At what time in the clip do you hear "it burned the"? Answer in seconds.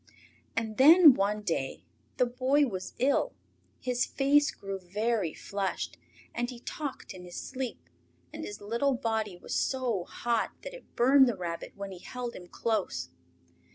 10.73-11.37